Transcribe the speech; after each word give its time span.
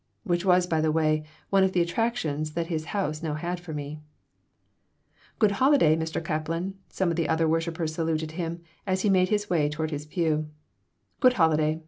Which, 0.23 0.47
by 0.47 0.81
the 0.81 0.91
way, 0.91 1.19
was 1.19 1.27
one 1.51 1.63
of 1.63 1.73
the 1.73 1.81
attractions 1.81 2.53
that 2.53 2.65
his 2.73 2.85
house 2.85 3.21
now 3.21 3.35
had 3.35 3.59
for 3.59 3.71
me 3.71 3.99
"Good 5.37 5.51
holiday, 5.61 5.95
Mr. 5.95 6.25
Kaplan!" 6.25 6.73
some 6.89 7.11
of 7.11 7.17
the 7.17 7.29
other 7.29 7.47
worshipers 7.47 7.93
saluted 7.93 8.31
him, 8.31 8.61
as 8.87 9.01
he 9.03 9.09
made 9.11 9.29
his 9.29 9.47
way 9.47 9.69
toward 9.69 9.91
his 9.91 10.07
pew 10.07 10.49
"Good 11.19 11.33
holiday! 11.33 11.79